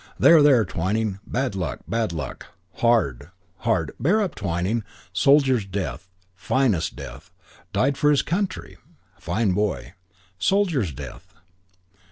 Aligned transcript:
"There, 0.17 0.41
there, 0.41 0.65
Twyning. 0.65 1.19
Bad 1.27 1.53
luck. 1.53 1.81
Bad 1.87 2.11
luck. 2.11 2.47
Hard. 2.77 3.29
Hard. 3.57 3.91
Bear 3.99 4.19
up, 4.19 4.33
Twyning. 4.33 4.83
Soldier's 5.13 5.63
death.... 5.63 6.09
Finest 6.33 6.95
death.... 6.95 7.29
Died 7.71 7.99
for 7.99 8.09
his 8.09 8.23
country.... 8.23 8.77
Fine 9.19 9.51
boy.... 9.51 9.93
Soldier's 10.39 10.91
death.... 10.91 11.35